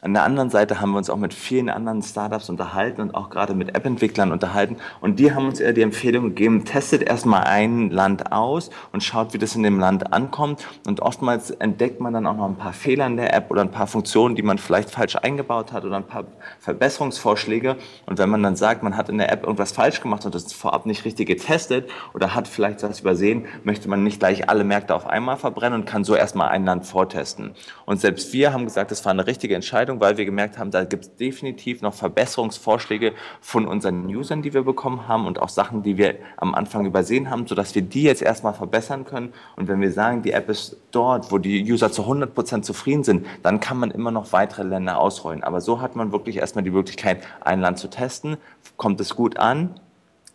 An 0.00 0.14
der 0.14 0.22
anderen 0.22 0.48
Seite 0.48 0.80
haben 0.80 0.92
wir 0.92 0.98
uns 0.98 1.10
auch 1.10 1.16
mit 1.16 1.34
vielen 1.34 1.68
anderen 1.68 2.02
Startups 2.02 2.48
unterhalten 2.48 3.00
und 3.00 3.14
auch 3.14 3.30
gerade 3.30 3.54
mit 3.54 3.74
App-Entwicklern 3.74 4.30
unterhalten. 4.30 4.76
Und 5.00 5.18
die 5.18 5.32
haben 5.34 5.46
uns 5.46 5.58
eher 5.58 5.72
die 5.72 5.82
Empfehlung 5.82 6.28
gegeben, 6.28 6.64
testet 6.64 7.02
erstmal 7.02 7.44
ein 7.44 7.90
Land 7.90 8.30
aus 8.30 8.70
und 8.92 9.02
schaut, 9.02 9.34
wie 9.34 9.38
das 9.38 9.56
in 9.56 9.64
dem 9.64 9.80
Land 9.80 10.12
ankommt. 10.12 10.66
Und 10.86 11.00
oftmals 11.00 11.50
entdeckt 11.50 12.00
man 12.00 12.12
dann 12.12 12.26
auch 12.26 12.36
noch 12.36 12.48
ein 12.48 12.56
paar 12.56 12.72
Fehler 12.72 13.06
in 13.06 13.16
der 13.16 13.34
App 13.34 13.50
oder 13.50 13.62
ein 13.62 13.72
paar 13.72 13.88
Funktionen, 13.88 14.36
die 14.36 14.42
man 14.42 14.58
vielleicht 14.58 14.90
falsch 14.90 15.16
eingebaut 15.16 15.72
hat 15.72 15.84
oder 15.84 15.96
ein 15.96 16.06
paar 16.06 16.26
Verbesserungsvorschläge. 16.60 17.76
Und 18.06 18.18
wenn 18.18 18.30
man 18.30 18.42
dann 18.42 18.54
sagt, 18.54 18.84
man 18.84 18.96
hat 18.96 19.08
in 19.08 19.18
der 19.18 19.32
App 19.32 19.42
irgendwas 19.42 19.72
falsch 19.72 20.00
gemacht 20.00 20.24
und 20.24 20.34
das 20.34 20.52
vorab 20.52 20.86
nicht 20.86 21.04
richtig 21.04 21.26
getestet 21.26 21.90
oder 22.14 22.36
hat 22.36 22.46
vielleicht 22.46 22.84
was 22.84 23.00
übersehen, 23.00 23.46
möchte 23.64 23.88
man 23.88 24.04
nicht 24.04 24.20
gleich 24.20 24.48
alle 24.48 24.62
Märkte 24.62 24.94
auf 24.94 25.06
einmal 25.06 25.36
verbrennen 25.36 25.80
und 25.80 25.86
kann 25.86 26.04
so 26.04 26.14
erstmal 26.14 26.50
ein 26.50 26.64
Land 26.64 26.86
vortesten. 26.86 27.54
Und 27.84 28.00
selbst 28.00 28.32
wir 28.32 28.52
haben 28.52 28.64
gesagt, 28.64 28.92
das 28.92 29.04
war 29.04 29.10
eine 29.10 29.26
richtige 29.26 29.54
Entscheidung, 29.54 29.87
weil 30.00 30.16
wir 30.16 30.24
gemerkt 30.24 30.58
haben, 30.58 30.70
da 30.70 30.84
gibt 30.84 31.04
es 31.04 31.16
definitiv 31.16 31.82
noch 31.82 31.94
Verbesserungsvorschläge 31.94 33.14
von 33.40 33.66
unseren 33.66 34.06
Usern, 34.06 34.42
die 34.42 34.54
wir 34.54 34.62
bekommen 34.62 35.08
haben 35.08 35.26
und 35.26 35.40
auch 35.40 35.48
Sachen, 35.48 35.82
die 35.82 35.96
wir 35.96 36.16
am 36.36 36.54
Anfang 36.54 36.86
übersehen 36.86 37.30
haben, 37.30 37.46
sodass 37.46 37.74
wir 37.74 37.82
die 37.82 38.02
jetzt 38.02 38.22
erstmal 38.22 38.54
verbessern 38.54 39.04
können. 39.04 39.32
Und 39.56 39.68
wenn 39.68 39.80
wir 39.80 39.92
sagen, 39.92 40.22
die 40.22 40.32
App 40.32 40.48
ist 40.48 40.76
dort, 40.90 41.32
wo 41.32 41.38
die 41.38 41.70
User 41.70 41.90
zu 41.90 42.02
100 42.02 42.34
Prozent 42.34 42.64
zufrieden 42.64 43.04
sind, 43.04 43.26
dann 43.42 43.60
kann 43.60 43.78
man 43.78 43.90
immer 43.90 44.10
noch 44.10 44.32
weitere 44.32 44.62
Länder 44.62 44.98
ausrollen. 44.98 45.42
Aber 45.42 45.60
so 45.60 45.80
hat 45.80 45.96
man 45.96 46.12
wirklich 46.12 46.36
erstmal 46.36 46.64
die 46.64 46.70
Möglichkeit, 46.70 47.22
ein 47.40 47.60
Land 47.60 47.78
zu 47.78 47.88
testen. 47.88 48.36
Kommt 48.76 49.00
es 49.00 49.16
gut 49.16 49.38
an? 49.38 49.74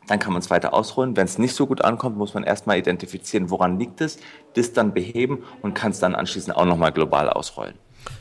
Dann 0.07 0.19
kann 0.19 0.33
man 0.33 0.41
es 0.41 0.49
weiter 0.49 0.73
ausrollen. 0.73 1.15
Wenn 1.15 1.25
es 1.25 1.37
nicht 1.37 1.55
so 1.55 1.65
gut 1.65 1.83
ankommt, 1.83 2.17
muss 2.17 2.33
man 2.33 2.43
erstmal 2.43 2.77
identifizieren, 2.77 3.49
woran 3.49 3.79
liegt 3.79 4.01
es, 4.01 4.17
das 4.55 4.73
dann 4.73 4.93
beheben 4.93 5.43
und 5.61 5.73
kann 5.73 5.91
es 5.91 5.99
dann 5.99 6.15
anschließend 6.15 6.55
auch 6.55 6.65
nochmal 6.65 6.91
global 6.91 7.29
ausrollen. 7.29 7.75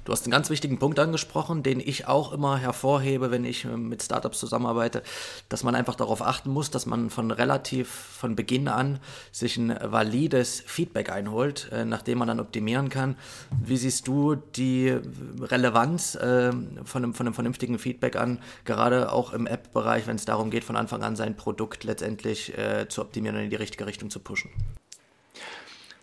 Du 0.04 0.10
hast 0.10 0.24
einen 0.24 0.32
ganz 0.32 0.50
wichtigen 0.50 0.78
Punkt 0.78 0.98
angesprochen, 0.98 1.62
den 1.62 1.78
ich 1.78 2.08
auch 2.08 2.32
immer 2.32 2.58
hervorhebe, 2.58 3.30
wenn 3.30 3.44
ich 3.44 3.64
äh, 3.64 3.76
mit 3.76 4.02
Startups 4.02 4.40
zusammenarbeite, 4.40 5.02
dass 5.48 5.62
man 5.62 5.76
einfach 5.76 5.94
darauf 5.94 6.22
achten 6.22 6.50
muss, 6.50 6.70
dass 6.70 6.86
man 6.86 7.08
von 7.08 7.30
relativ 7.30 7.88
von 7.88 8.34
Beginn 8.34 8.66
an 8.66 8.98
sich 9.30 9.56
ein 9.56 9.78
valides 9.80 10.62
Feedback 10.66 11.10
einholt, 11.10 11.70
äh, 11.70 11.84
nachdem 11.84 12.18
man 12.18 12.28
dann 12.28 12.40
optimieren 12.40 12.88
kann. 12.88 13.16
Wie 13.64 13.76
siehst 13.76 14.08
du 14.08 14.34
die 14.34 14.98
Relevanz 15.40 16.16
äh, 16.16 16.50
von, 16.84 17.04
einem, 17.04 17.14
von 17.14 17.26
einem 17.26 17.34
vernünftigen 17.34 17.78
Feedback 17.78 18.16
an, 18.16 18.40
gerade 18.64 19.12
auch 19.12 19.32
im 19.32 19.46
App-Bereich, 19.46 20.06
wenn 20.08 20.16
es 20.16 20.24
darum 20.24 20.50
geht, 20.50 20.64
von 20.64 20.76
Anfang 20.76 21.04
an 21.04 21.14
sein 21.14 21.36
Produkt 21.36 21.84
letztendlich 21.84 22.52
zu 22.88 23.00
optimieren 23.00 23.36
und 23.36 23.44
in 23.44 23.50
die 23.50 23.56
richtige 23.56 23.86
Richtung 23.86 24.10
zu 24.10 24.20
pushen? 24.20 24.50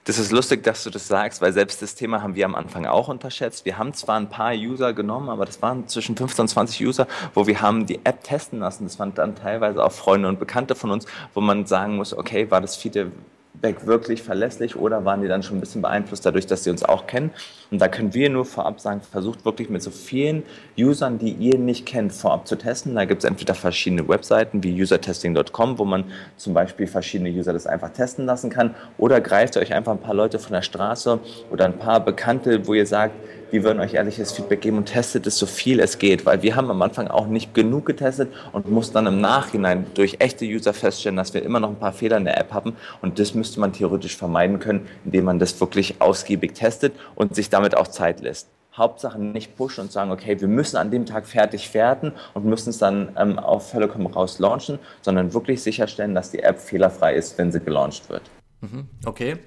Das 0.06 0.18
ist 0.18 0.32
lustig, 0.32 0.64
dass 0.64 0.84
du 0.84 0.90
das 0.90 1.08
sagst, 1.08 1.42
weil 1.42 1.54
selbst 1.54 1.82
das 1.82 1.94
Thema 1.94 2.24
haben 2.24 2.34
wir 2.34 2.46
am 2.46 2.56
Anfang 2.56 2.86
auch 2.86 3.10
unterschätzt. 3.10 3.66
Wir 3.66 3.78
haben 3.78 3.94
zwar 3.94 4.20
ein 4.20 4.30
paar 4.30 4.54
User 4.54 4.94
genommen, 4.94 5.30
aber 5.30 5.46
das 5.46 5.62
waren 5.62 5.88
zwischen 5.88 6.16
15 6.16 6.44
und 6.44 6.48
20 6.48 6.86
User, 6.88 7.08
wo 7.34 7.46
wir 7.46 7.62
haben 7.62 7.86
die 7.86 8.00
App 8.06 8.24
testen 8.24 8.60
lassen. 8.60 8.86
Das 8.86 8.98
waren 8.98 9.14
dann 9.14 9.36
teilweise 9.36 9.84
auch 9.84 9.92
Freunde 9.92 10.28
und 10.28 10.40
Bekannte 10.40 10.74
von 10.74 10.90
uns, 10.90 11.06
wo 11.34 11.42
man 11.42 11.66
sagen 11.66 11.98
muss, 11.98 12.18
okay, 12.18 12.50
war 12.50 12.62
das 12.62 12.76
Feedback 12.76 13.12
Feedback 13.60 13.86
wirklich 13.86 14.24
verlässlich 14.24 14.78
oder 14.78 15.04
waren 15.04 15.22
die 15.22 15.28
dann 15.28 15.44
schon 15.44 15.58
ein 15.58 15.60
bisschen 15.60 15.82
beeinflusst 15.82 16.26
dadurch, 16.26 16.48
dass 16.48 16.64
sie 16.64 16.70
uns 16.70 16.84
auch 16.84 17.08
kennen? 17.08 17.32
Und 17.72 17.82
da 17.82 17.90
können 17.90 18.14
wir 18.14 18.30
nur 18.30 18.46
vorab 18.46 18.80
sagen, 18.80 19.02
versucht 19.02 19.44
wirklich 19.44 19.70
mit 19.70 19.82
so 19.82 19.92
vielen 19.92 20.44
Usern, 20.78 21.20
die 21.20 21.32
ihr 21.34 21.60
nicht 21.60 21.86
kennt, 21.86 22.14
vorab 22.14 22.48
zu 22.48 22.56
testen. 22.56 22.96
Da 22.96 23.04
gibt 23.04 23.24
es 23.24 23.30
entweder 23.30 23.54
verschiedene 23.54 24.08
Webseiten 24.08 24.64
wie 24.64 24.82
usertesting.com, 24.82 25.78
wo 25.78 25.84
man 25.84 26.06
zum 26.38 26.54
Beispiel 26.54 26.88
verschiedene 26.88 27.30
User 27.32 27.52
das 27.52 27.68
einfach 27.68 27.90
testen 27.90 28.26
lassen 28.26 28.50
kann 28.50 28.76
oder 28.98 29.20
greift 29.20 29.58
euch 29.58 29.74
einfach 29.74 29.92
ein 29.92 30.02
paar 30.02 30.16
Leute 30.16 30.40
von 30.40 30.54
der 30.54 30.62
Straße 30.62 31.20
oder 31.52 31.66
ein 31.66 31.78
paar 31.78 32.00
Bekannte, 32.00 32.66
wo 32.66 32.74
ihr 32.74 32.86
sagt, 32.86 33.14
wir 33.52 33.64
würden 33.64 33.80
euch 33.80 33.94
ehrliches 33.94 34.32
Feedback 34.32 34.62
geben 34.62 34.78
und 34.78 34.86
testet 34.86 35.26
es 35.28 35.38
so 35.38 35.46
viel 35.46 35.80
es 35.80 35.98
geht, 35.98 36.26
weil 36.26 36.42
wir 36.42 36.56
haben 36.56 36.70
am 36.70 36.82
Anfang 36.82 37.08
auch 37.08 37.28
nicht 37.28 37.54
genug 37.54 37.86
getestet 37.86 38.32
und 38.52 38.70
mussten 38.70 38.94
dann 38.94 39.08
im 39.08 39.22
Nachhinein 39.22 39.86
durch 39.94 40.18
echte 40.20 40.46
User 40.46 40.74
feststellen, 40.74 41.18
dass 41.18 41.34
wir 41.34 41.44
immer 41.44 41.60
noch 41.60 41.70
ein 41.70 41.80
paar 41.80 41.94
Fehler 41.94 42.18
in 42.18 42.26
der 42.26 42.40
App 42.40 42.54
haben 42.54 42.76
und 43.02 43.20
das 43.20 43.34
müsste 43.34 43.60
man 43.60 43.74
theoretisch 43.74 44.16
vermeiden 44.16 44.60
können, 44.60 44.88
indem 45.06 45.26
man 45.26 45.40
das 45.40 45.60
wirklich 45.60 46.02
ausgiebig 46.02 46.54
testet 46.54 46.94
und 47.16 47.36
sich 47.36 47.50
damit 47.50 47.76
auch 47.76 47.88
Zeit 47.88 48.22
lässt. 48.22 48.48
Hauptsache 48.76 49.20
nicht 49.20 49.58
pushen 49.58 49.86
und 49.86 49.92
sagen, 49.92 50.12
okay, 50.12 50.40
wir 50.40 50.48
müssen 50.48 50.78
an 50.78 50.92
dem 50.92 51.06
Tag 51.06 51.26
fertig 51.26 51.74
werden 51.74 52.14
und 52.34 52.46
müssen 52.46 52.70
es 52.70 52.78
dann 52.78 53.10
ähm, 53.18 53.38
auf 53.38 53.74
Hölle 53.74 53.88
komm 53.88 54.06
raus 54.08 54.40
launchen, 54.40 54.80
sondern 55.02 55.34
wirklich 55.34 55.62
sicherstellen, 55.62 56.16
dass 56.16 56.32
die 56.32 56.40
App 56.40 56.60
fehlerfrei 56.60 57.16
ist, 57.16 57.38
wenn 57.38 57.52
sie 57.52 57.60
gelauncht 57.60 58.10
wird. 58.10 58.22
Mhm, 58.62 58.88
okay. 59.06 59.38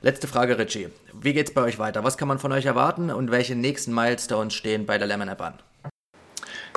Letzte 0.00 0.28
Frage, 0.28 0.58
Richie. 0.58 0.88
Wie 1.20 1.32
geht's 1.32 1.52
bei 1.52 1.62
euch 1.62 1.78
weiter? 1.78 2.04
Was 2.04 2.16
kann 2.16 2.28
man 2.28 2.38
von 2.38 2.52
euch 2.52 2.66
erwarten 2.66 3.10
und 3.10 3.30
welche 3.30 3.56
nächsten 3.56 3.92
Milestones 3.92 4.54
stehen 4.54 4.86
bei 4.86 4.96
der 4.96 5.08
Lemon 5.08 5.28
App 5.28 5.40
an? 5.40 5.54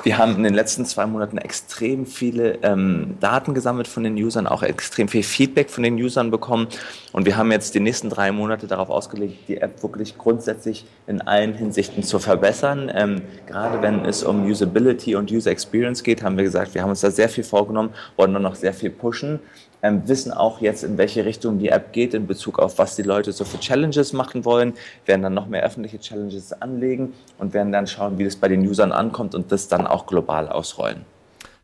Wir 0.02 0.18
haben 0.18 0.36
in 0.36 0.42
den 0.42 0.52
letzten 0.52 0.84
zwei 0.84 1.06
Monaten 1.06 1.38
extrem 1.38 2.04
viele 2.04 2.58
ähm, 2.62 3.16
Daten 3.20 3.54
gesammelt 3.54 3.88
von 3.88 4.02
den 4.02 4.14
Usern, 4.16 4.46
auch 4.46 4.62
extrem 4.62 5.08
viel 5.08 5.22
Feedback 5.22 5.70
von 5.70 5.82
den 5.82 5.94
Usern 5.94 6.30
bekommen. 6.30 6.66
Und 7.12 7.24
wir 7.24 7.38
haben 7.38 7.50
jetzt 7.52 7.74
die 7.74 7.80
nächsten 7.80 8.10
drei 8.10 8.30
Monate 8.32 8.66
darauf 8.66 8.90
ausgelegt, 8.90 9.48
die 9.48 9.58
App 9.58 9.82
wirklich 9.82 10.18
grundsätzlich 10.18 10.84
in 11.06 11.22
allen 11.22 11.54
Hinsichten 11.54 12.02
zu 12.02 12.18
verbessern. 12.18 12.90
Ähm, 12.92 13.22
gerade 13.46 13.80
wenn 13.80 14.04
es 14.04 14.24
um 14.24 14.44
Usability 14.44 15.14
und 15.14 15.30
User 15.30 15.50
Experience 15.50 16.02
geht, 16.02 16.22
haben 16.22 16.36
wir 16.36 16.44
gesagt, 16.44 16.74
wir 16.74 16.82
haben 16.82 16.90
uns 16.90 17.00
da 17.00 17.10
sehr 17.10 17.30
viel 17.30 17.44
vorgenommen, 17.44 17.90
wollen 18.16 18.32
nur 18.32 18.42
noch 18.42 18.56
sehr 18.56 18.74
viel 18.74 18.90
pushen 18.90 19.38
ähm, 19.84 20.08
wissen 20.08 20.32
auch 20.32 20.62
jetzt, 20.62 20.82
in 20.82 20.96
welche 20.96 21.26
Richtung 21.26 21.58
die 21.58 21.68
App 21.68 21.92
geht 21.92 22.14
in 22.14 22.26
Bezug 22.26 22.58
auf, 22.58 22.78
was 22.78 22.96
die 22.96 23.02
Leute 23.02 23.32
so 23.32 23.44
für 23.44 23.60
Challenges 23.60 24.14
machen 24.14 24.46
wollen, 24.46 24.72
werden 25.04 25.20
dann 25.20 25.34
noch 25.34 25.46
mehr 25.46 25.62
öffentliche 25.62 26.00
Challenges 26.00 26.54
anlegen 26.54 27.12
und 27.38 27.52
werden 27.52 27.70
dann 27.70 27.86
schauen, 27.86 28.18
wie 28.18 28.24
das 28.24 28.34
bei 28.34 28.48
den 28.48 28.66
Usern 28.66 28.92
ankommt 28.92 29.34
und 29.34 29.52
das 29.52 29.68
dann 29.68 29.86
auch 29.86 30.06
global 30.06 30.48
ausrollen. 30.48 31.04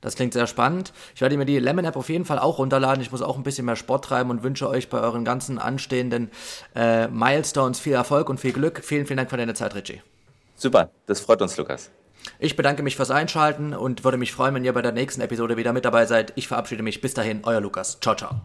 Das 0.03 0.17
klingt 0.17 0.35
sehr 0.35 0.47
spannend. 0.47 0.93
Ich 1.15 1.23
werde 1.23 1.37
mir 1.39 1.47
die 1.47 1.59
Lemon 1.59 1.85
App 1.87 1.97
auf 1.97 2.11
jeden 2.11 2.27
Fall 2.27 2.39
auch 2.39 2.59
runterladen. 2.59 3.03
Ich 3.03 3.11
muss 3.11 3.23
auch 3.23 3.37
ein 3.37 3.43
bisschen 3.43 3.65
mehr 3.65 3.77
Sport 3.77 4.05
treiben 4.05 4.31
und 4.31 4.43
wünsche 4.43 4.69
euch 4.69 4.91
bei 4.91 5.00
euren 5.00 5.25
ganzen 5.25 5.59
anstehenden 5.59 6.31
äh, 6.75 7.09
Milestones 7.09 7.81
viel 7.81 7.95
Erfolg 7.95 8.29
und 8.29 8.39
viel 8.39 8.53
Glück. 8.53 8.83
Vielen, 8.85 9.07
vielen 9.07 9.19
Dank 9.19 9.31
für 9.31 9.37
deine 9.39 9.55
Zeit, 9.55 9.75
Richie. 9.75 10.03
Super, 10.57 10.91
das 11.07 11.21
freut 11.21 11.41
uns, 11.41 11.57
Lukas. 11.57 11.91
Ich 12.39 12.57
bedanke 12.57 12.83
mich 12.83 12.97
fürs 12.97 13.11
Einschalten 13.11 13.75
und 13.75 14.05
würde 14.05 14.19
mich 14.19 14.33
freuen, 14.33 14.55
wenn 14.55 14.65
ihr 14.65 14.73
bei 14.73 14.83
der 14.83 14.93
nächsten 14.93 15.21
Episode 15.21 15.57
wieder 15.57 15.73
mit 15.73 15.85
dabei 15.85 16.07
seid. 16.07 16.33
Ich 16.37 16.49
verabschiede 16.49 16.83
mich. 16.83 17.00
Bis 17.00 17.15
dahin, 17.15 17.41
euer 17.45 17.61
Lukas. 17.61 17.99
Ciao, 18.00 18.15
ciao. 18.15 18.41